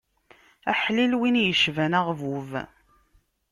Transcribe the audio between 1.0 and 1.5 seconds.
win